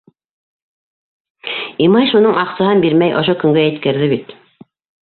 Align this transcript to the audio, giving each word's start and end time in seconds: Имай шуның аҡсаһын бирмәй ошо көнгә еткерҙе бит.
Имай 1.89 2.09
шуның 2.13 2.41
аҡсаһын 2.45 2.83
бирмәй 2.87 3.17
ошо 3.21 3.39
көнгә 3.45 3.71
еткерҙе 3.71 4.11
бит. 4.17 4.37